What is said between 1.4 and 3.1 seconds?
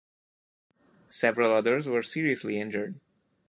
others were seriously injured.